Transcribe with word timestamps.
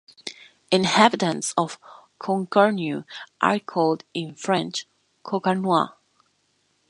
Inhabitants 0.71 1.53
of 1.55 1.77
Concarneau 2.19 3.05
are 3.39 3.59
called 3.59 4.03
in 4.15 4.33
French 4.33 4.87
"Concarnois". 5.23 5.91